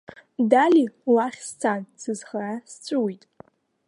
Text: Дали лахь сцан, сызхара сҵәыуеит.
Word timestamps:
Дали 0.51 0.83
лахь 1.15 1.39
сцан, 1.49 1.81
сызхара 2.01 2.57
сҵәыуеит. 2.71 3.23